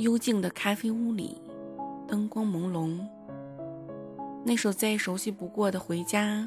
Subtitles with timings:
[0.00, 1.42] 幽静的咖啡屋里，
[2.08, 2.98] 灯光朦胧。
[4.42, 6.38] 那首再熟悉不过的《回家》，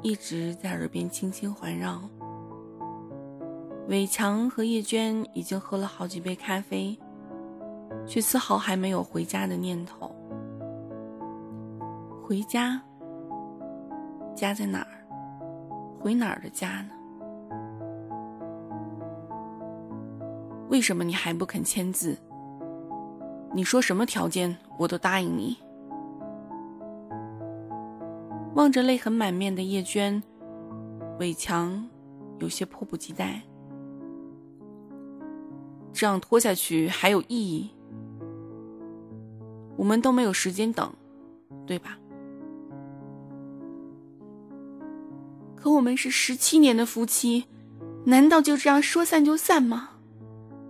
[0.00, 2.00] 一直在耳边轻轻环绕。
[3.88, 6.96] 伟强和叶娟已经喝了好几杯咖啡，
[8.06, 10.14] 却丝毫还没有回家的念头。
[12.22, 12.80] 回家？
[14.36, 15.04] 家在哪儿？
[15.98, 16.90] 回哪儿的家呢？
[20.68, 22.16] 为什么你还不肯签字？
[23.54, 25.56] 你说什么条件我都答应你。
[28.54, 30.22] 望着泪痕满面的叶娟，
[31.18, 31.88] 伟强
[32.38, 33.42] 有些迫不及待。
[35.92, 37.70] 这样拖下去还有意义？
[39.76, 40.92] 我们都没有时间等，
[41.66, 41.98] 对吧？
[45.56, 47.44] 可我们是十七年的夫妻，
[48.04, 49.90] 难道就这样说散就散吗？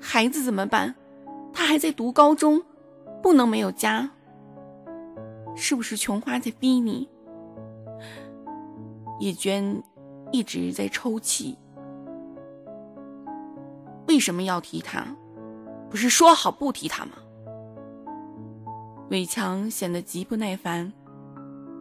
[0.00, 0.94] 孩子怎么办？
[1.52, 2.62] 他还在读高中，
[3.22, 4.10] 不能没有家。
[5.54, 7.08] 是不是琼花在逼你？
[9.18, 9.82] 叶娟
[10.30, 11.58] 一直在抽泣。
[14.06, 15.04] 为什么要提他？
[15.90, 17.12] 不是说好不提他吗？
[19.10, 20.92] 伟强显得极不耐烦，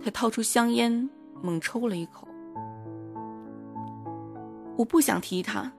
[0.04, 1.10] 他掏出香烟，
[1.44, 2.28] 猛抽了一口。
[4.78, 5.72] 我不想提他，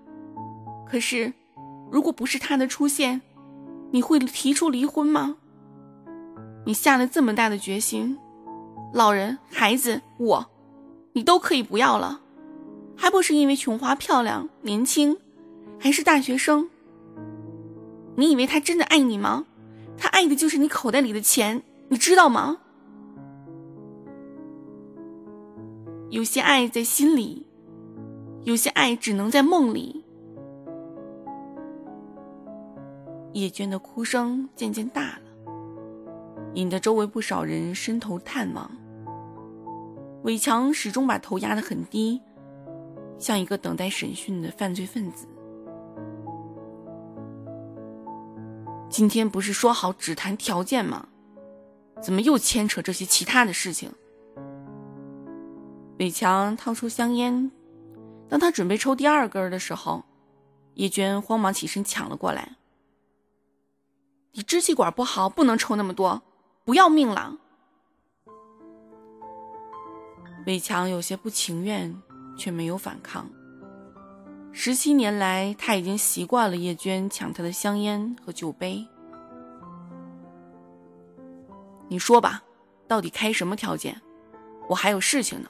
[0.87, 1.33] 可是，
[1.91, 3.21] 如果不是他的出现，
[3.91, 5.37] 你会提出离婚吗？
[6.69, 8.19] 你下了这么大的决心，
[8.93, 10.51] 老人、孩子，我，
[11.15, 12.21] 你都可以不要了，
[12.95, 15.17] 还不是因为琼花漂亮、年轻，
[15.81, 16.69] 还是大学生？
[18.17, 19.47] 你以为他真的爱你吗？
[19.97, 22.59] 他爱的就是你口袋里的钱，你知道吗？
[26.11, 27.47] 有些爱在心里。
[28.45, 30.05] 有些爱只能在梦里。
[33.33, 35.28] 叶娟的哭声渐渐大了，
[36.55, 38.71] 引得周围不少人伸头探望。
[40.23, 42.21] 伟强始终把头压得很低，
[43.19, 45.27] 像一个等待审讯的犯罪分子。
[48.91, 51.09] 今天不是说好只谈条件吗？
[52.03, 53.91] 怎么又牵扯这些其他的事情？
[55.99, 57.51] 伟强掏出香烟。
[58.29, 60.05] 当他准备抽第二根的时候，
[60.75, 62.57] 叶娟慌忙起身抢了过来。
[64.33, 66.23] 你支气管不好，不能抽那么多，
[66.69, 67.35] 不要命了。
[70.45, 71.99] 伟强有些不情愿，
[72.37, 73.27] 却没有反抗。
[74.53, 78.87] 十七年来，他已经习惯了叶娟抢他的香烟和酒杯。
[81.89, 82.43] 你说吧，
[82.87, 83.99] 到底开什么条件？
[84.69, 85.49] 我还有事情呢。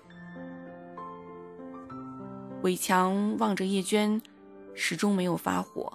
[2.62, 4.22] 伟强望着叶娟，
[4.72, 5.92] 始终没有发火。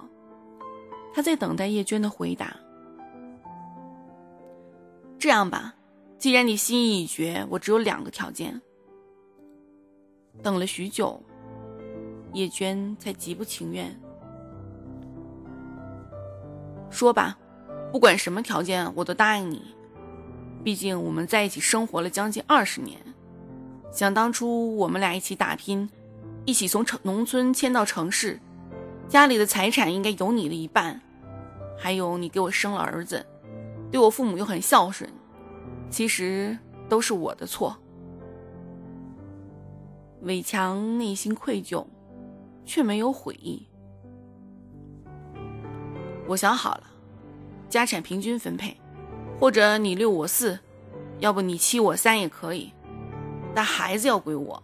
[1.14, 2.54] 他在等待叶娟的回答。
[5.24, 5.74] 这样吧，
[6.20, 8.62] 既然你心意已决，我只有两个条件。
[10.42, 11.24] 等了许久，
[12.34, 13.98] 叶娟才极不情愿
[16.92, 17.38] 说：“吧，
[17.90, 19.62] 不管什么条件，我都答应你。
[20.62, 23.00] 毕竟我们在一起生活了将近二十年，
[23.94, 25.90] 想当初我们俩一起打拼。”
[26.44, 28.38] 一起从城农村迁到城市，
[29.08, 31.00] 家里的财产应该有你的一半，
[31.80, 33.26] 还有你给我生了儿子，
[33.94, 35.08] 对我父母又很孝顺，
[35.92, 36.58] 其实
[36.90, 37.78] 都是我的错。
[40.24, 41.86] 伟强内心愧疚，
[42.66, 43.68] 却没有悔意。
[46.28, 46.86] 我想好了，
[47.70, 48.76] 家产平均分配，
[49.40, 50.58] 或者你六我四，
[51.20, 52.74] 要不你七我三也可以，
[53.54, 54.64] 但孩子要归我。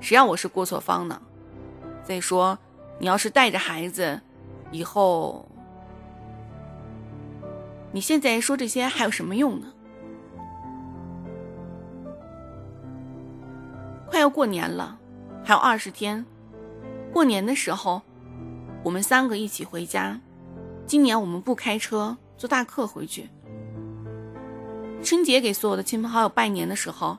[0.00, 1.20] 谁让我是过错方呢？
[2.02, 2.58] 再说，
[2.98, 4.18] 你要是带着孩子，
[4.70, 5.46] 以后，
[7.92, 9.72] 你现在说这些还有什么用呢？
[14.06, 14.98] 快要过年了，
[15.44, 16.24] 还有二十天，
[17.12, 18.02] 过年的时候，
[18.82, 20.20] 我们三个一起回家。
[20.86, 23.28] 今年我们不开车，坐大客回去。
[25.02, 27.16] 春节给所有的亲朋好友拜年的时候，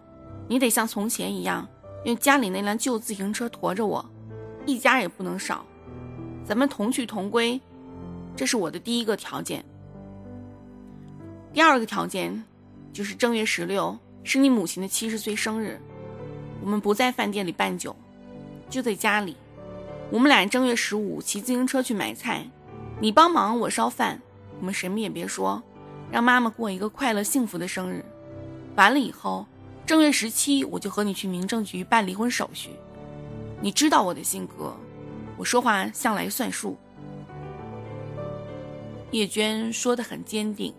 [0.48, 1.68] 你得像从前一样。
[2.06, 4.06] 用家里那辆旧自行车驮着我，
[4.66, 5.66] 一家也不能少，
[6.46, 7.60] 咱们同去同归，
[8.36, 9.66] 这是我的第一个条件。
[11.58, 12.44] 第二个条件
[12.94, 15.82] 就是正月十六是你母亲的七十岁生日，
[16.62, 17.96] 我们不在饭店里办酒，
[18.70, 19.36] 就在家里。
[20.12, 22.48] 我们俩正月十五骑自行车去买菜，
[23.02, 24.22] 你帮忙我烧饭，
[24.60, 25.60] 我们什么也别说，
[26.12, 28.06] 让妈妈过一个快乐幸福的生日。
[28.76, 29.44] 完了以后。
[29.84, 32.70] 正月十七，我就和你去民政局办离婚手续。
[33.62, 34.78] 你知道我的性格，
[35.38, 36.78] 我说话向来算数。
[39.10, 40.72] 叶娟说的很坚定，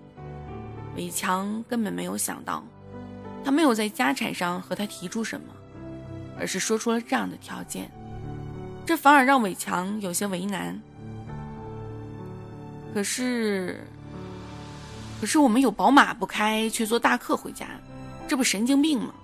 [0.99, 2.61] 伟强根本没有想到，
[3.45, 5.47] 他没有在家产上和他提出什么，
[6.37, 7.89] 而是说出了这样的条件，
[8.85, 10.77] 这反而让伟强有些为难。
[12.93, 13.87] 可是，
[15.21, 17.69] 可是我们有宝马不开，却坐大客回家，
[18.27, 19.15] 这不神经病吗？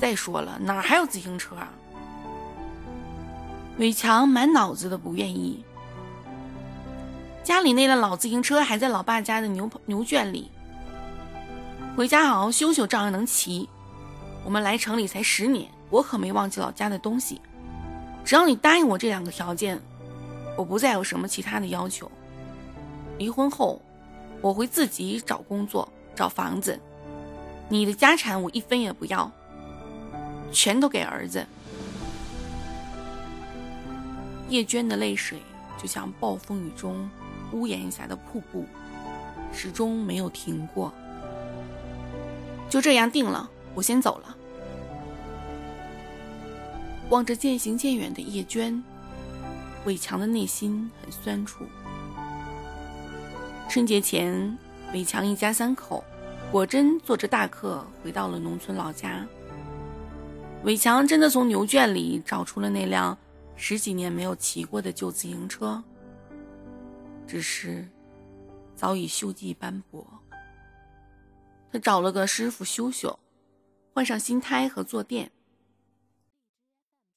[0.00, 1.70] 再说了，哪还有自行车啊？
[3.78, 5.64] 伟强满脑子的不愿意。
[7.44, 10.50] 家里那辆老自行车还在老爸家的牛牛圈里，
[11.96, 13.68] 回家好好修修，照样能骑。
[14.42, 17.40] 我们来城里才十年，我可没忘记老家的东西。
[18.24, 19.80] 只要你答应我这两个条件，
[20.56, 22.10] 我不再有什么其他的要求。
[23.16, 23.80] 离婚后，
[24.40, 26.76] 我会自己找工作、找房子，
[27.68, 29.30] 你的家产我一分也不要，
[30.50, 31.46] 全都给儿子。
[34.48, 35.38] 叶娟的泪水
[35.80, 37.08] 就像暴风雨中。
[37.52, 38.64] 屋檐下的瀑布，
[39.52, 40.92] 始终没有停过。
[42.74, 44.36] 就这样定了，我先走了。
[47.08, 48.82] 望着渐行渐远的叶娟，
[49.84, 51.64] 伟强的内心很酸楚。
[53.68, 54.58] 春节前，
[54.92, 56.02] 伟强一家三口
[56.50, 59.24] 果真坐着大客回到了农村老家。
[60.64, 63.16] 伟强真的从牛圈里找出了那辆
[63.54, 65.80] 十几年没有骑过的旧自行车。
[67.24, 67.86] 只是，
[68.74, 70.04] 早已锈迹斑驳。
[71.74, 73.18] 他找了个师傅修修，
[73.92, 75.32] 换上新胎和坐垫。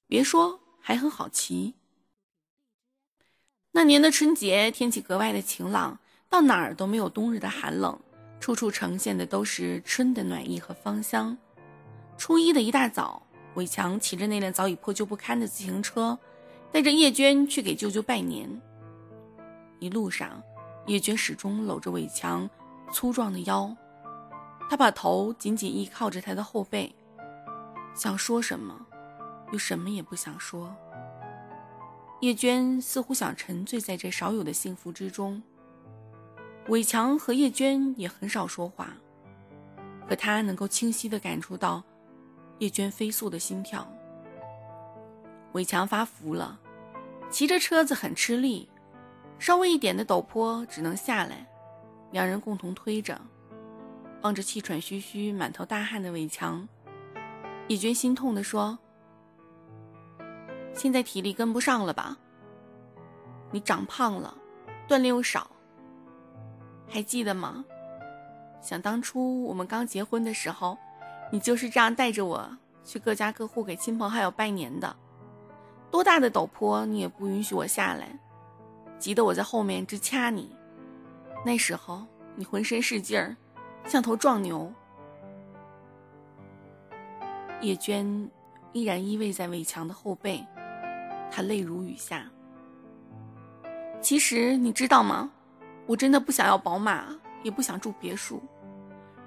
[0.07, 1.75] 别说，还很好骑。
[3.73, 7.99] 那年的春节天气格外的晴朗，到哪儿都没有冬日的寒冷，
[8.39, 11.37] 处处呈现的都是春的暖意和芳香。
[12.17, 13.21] 初一的一大早，
[13.53, 16.17] 伟强骑着那辆早已破旧不堪的自行车，
[16.71, 18.49] 带着叶娟去给舅舅拜年。
[19.77, 20.41] 一路上，
[20.87, 22.49] 叶娟始终搂着伟强
[22.91, 23.71] 粗壮的腰，
[24.69, 26.93] 他把头紧紧依靠着他的后背，
[27.95, 28.85] 想说什么，
[29.51, 30.75] 又什么也不想说。
[32.21, 35.41] 叶娟似乎想沉醉在这少有的幸福之中。
[36.67, 38.89] 伟强和叶娟也很少说话，
[40.09, 41.81] 可他能够清晰地感触到
[42.59, 43.87] 叶娟飞速的心跳。
[45.53, 46.59] 伟强发福了，
[47.29, 48.67] 骑着车子很吃力。
[49.39, 51.47] 稍微一点的陡坡只能下来，
[52.11, 53.21] 两人共同推着，
[54.21, 56.67] 望着气喘吁吁、满头大汗的伟强，
[57.67, 58.77] 李娟心痛地说
[60.73, 62.17] ：“现在体力跟不上了吧？
[63.51, 64.35] 你长胖了，
[64.87, 65.49] 锻炼又少，
[66.87, 67.63] 还记得吗？
[68.61, 70.77] 想当初我们刚结婚的时候，
[71.31, 72.49] 你就是这样带着我
[72.83, 74.93] 去各家各户给亲朋好友拜年的，
[75.91, 78.17] 多大的陡坡你也不允许我下来。”
[78.99, 80.55] 急得我在后面直掐你，
[81.45, 82.03] 那时候
[82.35, 83.37] 你浑身是劲儿，
[83.87, 84.71] 像头壮牛。
[87.61, 88.29] 叶娟
[88.73, 90.45] 依然依偎在伟强的后背，
[91.31, 92.29] 她泪如雨下。
[94.01, 95.31] 其实你知道吗？
[95.87, 97.05] 我真的不想要宝马，
[97.43, 98.41] 也不想住别墅。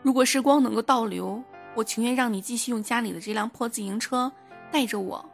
[0.03, 1.43] 如果时光能够倒流，
[1.75, 4.31] 我情愿让你继续用家里的这辆破自行车
[4.71, 5.25] 带着我，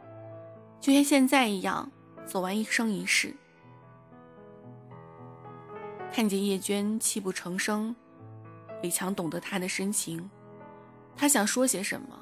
[0.79, 1.91] 就像现在一样，
[2.25, 3.35] 走完一生一世。
[6.11, 7.95] 看见叶娟泣不成声，
[8.83, 10.29] 伟强懂得她的深情，
[11.15, 12.19] 他想说些什么，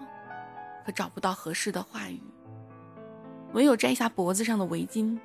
[0.86, 2.22] 可找不到合适的话语，
[3.54, 5.20] 唯有摘下脖子上的围巾，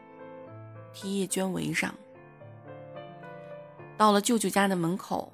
[0.93, 1.95] 替叶娟围上。
[3.97, 5.33] 到了舅舅家的门口，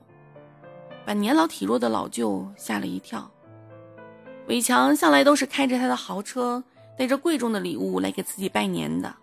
[1.05, 3.31] 把年老体弱的老舅吓了一跳。
[4.49, 6.63] 伟强向来都是开着他的豪车，
[6.99, 9.15] 带着贵重的礼物来给自己拜年的，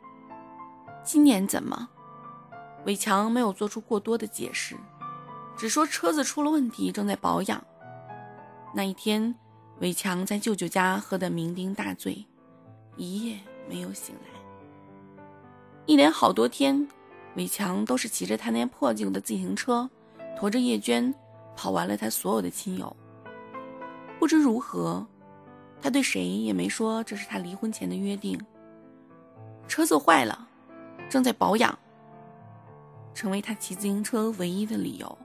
[1.04, 1.90] 今年怎么？
[2.86, 4.76] 伟强没有做出过多的解释，
[5.56, 7.64] 只说车子出了问题，正在保养。
[8.74, 9.34] 那一天，
[9.80, 12.26] 伟强在舅舅家喝得酩酊大醉，
[12.98, 14.40] 一夜没有醒来。
[15.86, 16.88] 一连好多天，
[17.36, 19.90] 伟强都是骑着他那破旧的自行车，
[20.38, 21.14] 驮着叶娟，
[21.56, 22.96] 跑完了他所有的亲友。
[24.20, 25.06] 不知如何，
[25.82, 28.40] 他对谁也没说这是他离婚前的约定。
[29.68, 30.48] 车子坏了，
[31.10, 31.78] 正在保养。
[33.14, 35.18] 成为他骑自行车唯一的理由。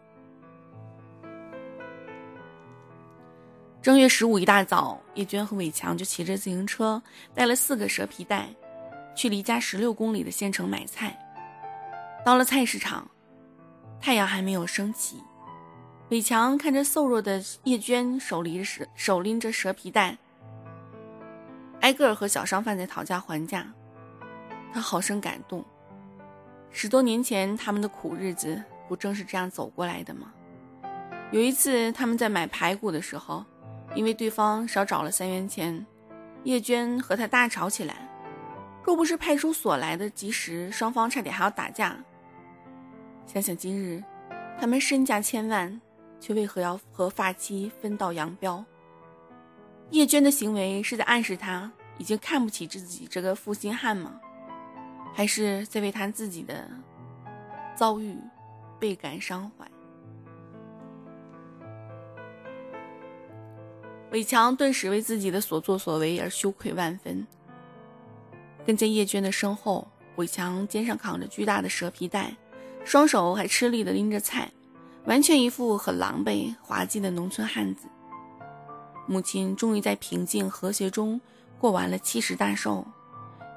[3.89, 7.03] 正月十五一大早，叶娟和伟强就骑着自行车，
[7.33, 8.47] 带了四个蛇皮袋，
[9.17, 11.19] 去离家十六公里的县城买菜。
[12.23, 13.11] 到了菜市场，
[13.99, 15.23] 太阳还没有升起，
[16.11, 20.19] 伟强看着瘦弱的叶娟手拎着手拎着蛇皮袋，
[21.81, 23.67] 挨个和小商贩在讨价还价，
[24.71, 25.65] 他好生感动。
[26.71, 30.31] 十多年前，他们的苦日子不正是这样走过来的吗？
[31.33, 33.43] 有一次，他们在买排骨的时候，
[33.95, 35.85] 因为对方少找了三元钱，
[36.45, 38.09] 叶娟和他大吵起来。
[38.85, 41.97] 若不是派出所来的及时，双方差点还要打架。
[43.27, 44.03] 想想今日，
[44.59, 45.79] 他们身价千万，
[46.19, 48.65] 却为何要和发妻分道扬镳？
[49.91, 54.19] 叶娟的行为是在暗示他已经看不起自己这个负心汉吗？
[55.15, 56.69] 还是在为他自己的
[57.75, 58.17] 遭遇
[58.79, 59.67] 倍感伤怀？
[64.11, 67.27] 伟强顿时为自己的所作所为而羞愧万分。
[68.67, 69.87] 跟在叶娟的身后，
[70.17, 72.37] 伟强肩上扛着巨大的蛇皮袋，
[72.85, 74.51] 双手还吃力地拎着菜，
[75.05, 77.87] 完全一副很狼狈、滑稽的农村汉子。
[79.07, 81.21] 母亲终于在平静和谐中
[81.59, 82.87] 过完了七十大寿，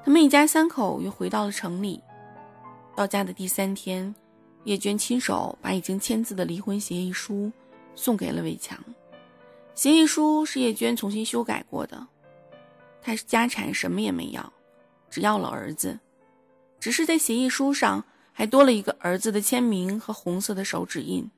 [0.04, 2.02] 他们一家三口又回到了城里。
[2.94, 4.14] 到家的第三天，
[4.64, 7.50] 叶娟亲手把已经签字的离婚协议书
[7.94, 8.78] 送给了伟强。
[9.74, 12.06] 协议书是叶娟重新修改过的，
[13.00, 14.52] 她家产什么也没要，
[15.08, 15.98] 只要了儿子，
[16.78, 21.30] 只是在协议书上还多了一个儿子的签名和红色的手指印。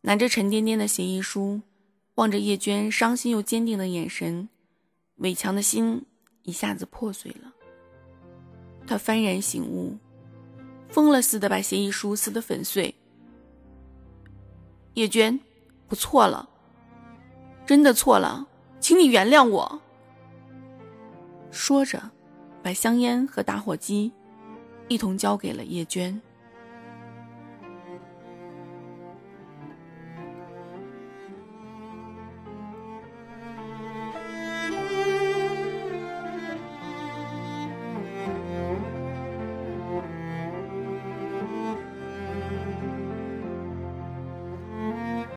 [0.00, 1.60] 拿着沉甸甸的协议书，
[2.16, 4.48] 望着叶娟伤心又坚定的眼神，
[5.16, 6.04] 伟强的心
[6.42, 7.54] 一下子破碎了。
[8.86, 9.96] 他幡然醒悟，
[10.90, 12.94] 疯了似的把协议书撕得粉碎。
[14.92, 15.40] 叶娟，
[15.88, 16.50] 不错了。
[17.66, 18.46] 真的错了，
[18.80, 19.80] 请你原谅我。
[21.50, 22.10] 说着，
[22.62, 24.12] 把香烟和打火机
[24.88, 26.20] 一同交给了叶娟。